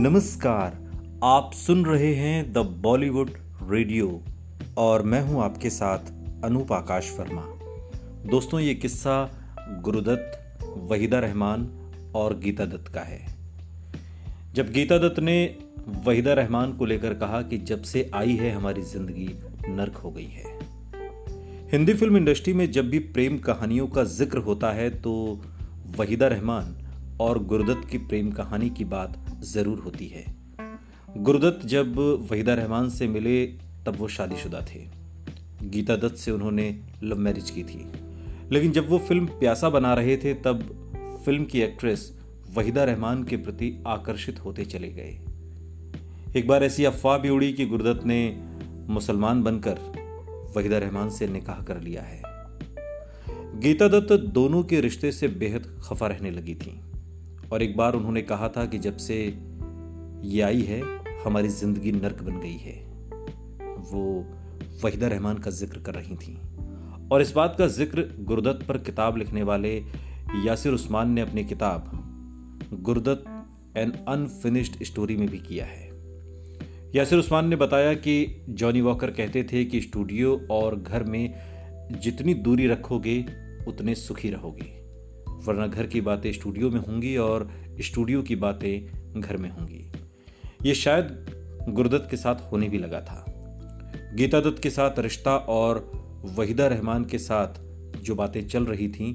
[0.00, 0.76] नमस्कार,
[1.24, 3.30] आप सुन रहे हैं द बॉलीवुड
[3.70, 4.22] रेडियो
[4.78, 5.98] और मैं हूँ आपके साथ
[6.44, 7.42] अनूप आकाश वर्मा।
[8.30, 9.16] दोस्तों, ये किस्सा
[9.82, 11.68] गुरुदत्त, वहीदा रहमान
[12.14, 13.20] और गीता दत्त का है।
[14.54, 15.58] जब गीता दत्त ने
[16.06, 19.30] वहीदा रहमान को लेकर कहा कि जब से आई है, हमारी ज़िंदगी
[19.68, 20.58] नर्क हो गई है।
[21.72, 25.12] हिंदी फ़िल्म इंडस्ट्री में जब भी प्रेम कहानियों का ज़िक्र होता है तो
[25.98, 26.76] वहीदा रहमान
[27.20, 30.24] और गुरुदत्त की प्रेम कहानी की बात ज़रूर होती है।
[31.16, 31.96] गुरुदत्त जब
[32.30, 33.46] वहीदा रहमान से मिले,
[33.86, 34.88] तब वो शादीशुदा थे।
[35.62, 37.92] गीता दत्त से उन्होंने लव मैरिज की थी।
[38.52, 40.62] लेकिन जब वो फ़िल्म प्यासा बना रहे थे, तब
[41.24, 42.20] फ़िल्म की एक्ट्रेस
[42.54, 45.18] वहीदा रहमान के प्रति आकर्षित होते चले गए।
[46.36, 48.42] एक बार ऐसी अफवाह भी उड़ी कि गुरुदत्त ने
[48.88, 49.78] मुसलमान बनकर
[50.56, 52.22] वहीदा रहमान से निकाह कर लिया है।
[53.60, 56.80] गीता दत्त दोनों के रिश्ते से बेहद खफा रहने लगी थी।
[57.52, 59.16] और एक बार उन्होंने कहा था कि जब से
[60.24, 60.80] ये आई है,
[61.24, 62.74] हमारी ज़िंदगी नर्क बन गई है।
[63.92, 64.26] वो
[64.84, 66.38] वहीदा रहमान का ज़िक्र कर रही थी।
[67.12, 69.76] और इस बात का ज़िक्र गुरुदत्त पर किताब लिखने वाले
[70.44, 71.90] यासिर उस्मान ने अपनी किताब
[72.72, 73.24] गुरुदत्त
[73.76, 75.88] एन अनफिनिश्ड स्टोरी में भी किया है।
[76.94, 81.34] यासिर उस्मान ने बताया कि जॉनी वॉकर कहते थे कि स्टूडियो और घर में
[82.02, 83.24] जितनी दूरी रखोगे,
[83.68, 84.79] उतने सुखी रहोगे।
[85.46, 89.90] वरना घर की बातें स्टूडियो में होंगी और स्टूडियो की बातें घर में होंगी।
[90.66, 91.26] ये शायद
[91.68, 93.24] गुरुदत्त के साथ होने भी लगा था।
[94.14, 95.90] गीता दत्त के साथ रिश्ता और
[96.24, 97.60] वहीदा रहमान के साथ
[98.02, 99.14] जो बातें चल रही थीं,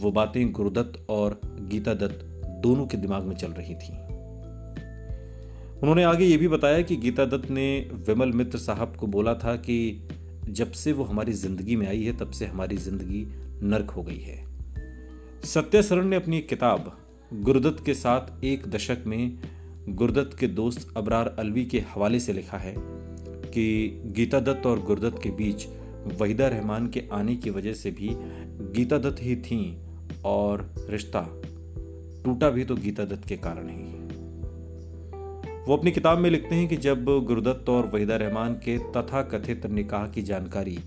[0.00, 2.24] वो बातें गुरुदत्त और गीता दत्त
[2.62, 3.94] दोनों के दिमाग में चल रही थीं।
[5.76, 9.56] उन्होंने आगे ये भी बताया कि गीता दत्त ने विमल मित्र साहब को बोला था
[9.56, 10.08] कि
[10.48, 13.26] जब से वो हमारी ज़िंदगी में आई है, तब से हमारी ज़िंदगी
[13.62, 14.55] नर्क हो गई है।
[15.44, 16.98] सत्य सरन ने अपनी किताब
[17.34, 19.38] गुरुदत्त के साथ एक दशक में
[19.88, 22.74] गुरुदत्त के दोस्त अबरार अलवी के हवाले से लिखा है
[23.50, 25.66] कि गीता दत्त और गुरुदत्त के बीच
[26.20, 28.08] वहीदा रहमान के आने की वजह से भी
[28.74, 29.76] गीता दत्त ही थी
[30.24, 31.42] और रिश्ता
[32.24, 34.06] टूटा भी तो गीता दत्त के कारण ही
[35.68, 39.66] वो अपनी किताब में लिखते हैं कि जब गुरुदत्त और वहीदा रहमान के तथा कथित
[39.66, 40.78] निकाह की जानकारी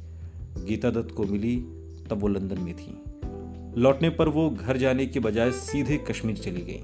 [0.66, 1.58] गीता दत्त को मिली,
[2.10, 3.09] तब वो लंदन में थी।
[3.78, 6.84] लौटने पर वो घर जाने के बजाय सीधे कश्मीर चली गई।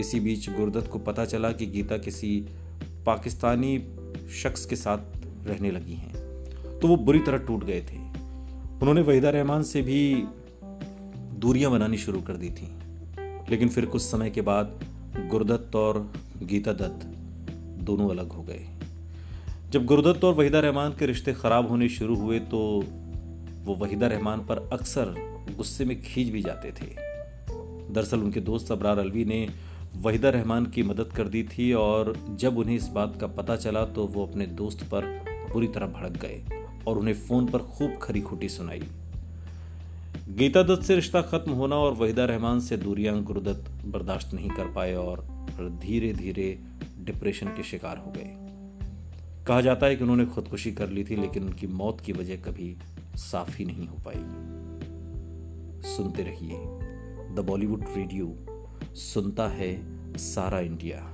[0.00, 2.46] इसी बीच गुरदत्त को पता चला कि गीता किसी
[3.06, 3.84] पाकिस्तानी
[4.42, 4.98] शख्स के साथ
[5.46, 6.14] रहने लगी हैं।
[6.80, 7.96] तो वो बुरी तरह टूट गए थे।
[8.80, 10.24] उन्होंने वहीदा रहमान से भी
[11.38, 12.68] दूरियाँ बनानी शुरू कर दी थी।
[13.50, 14.84] लेकिन फिर कुछ समय के बाद
[15.30, 16.12] गुरदत्त और
[16.42, 17.06] गीता दत्त
[17.84, 18.66] दोनों अलग हो गए।
[19.70, 22.84] जब गुरदत्त और वहीदा रहमान के रिश्ते खराब होने शुरू हुए तो
[23.64, 25.14] वो वहीदा रहमान पर अक्सर
[25.56, 26.86] गुस्से में खींच भी जाते थे।
[27.92, 29.48] दरअसल उनके दोस्त अबरार अलवी ने
[29.96, 33.84] वहीदा रहमान की मदद कर दी थी और जब उन्हें इस बात का पता चला
[33.84, 35.06] तो वो अपने दोस्त पर
[35.52, 36.42] बुरी तरह भड़क गए
[36.86, 38.82] और उन्हें फ़ोन पर खूब खरी खुटी सुनाई।
[40.28, 44.72] गीता दत्त से रिश्ता खत्म होना और वहीदा रहमान से दूरियाँ गुरुदत्त बर्दाश्त नहीं कर
[44.72, 45.26] पाए और
[45.60, 46.58] धीरे धीरे
[47.00, 48.43] डिप्रेशन के शिकार हो गए।
[49.46, 52.76] कहा जाता है कि उन्होंने खुदकुशी कर ली थी, लेकिन उनकी मौत की वजह कभी
[53.16, 54.20] साफ़ ही नहीं हो पाई।
[55.88, 56.56] सुनते रहिए
[57.34, 58.36] द बॉलीवुड रेडियो,
[58.94, 59.74] सुनता है
[60.16, 61.13] सारा इंडिया।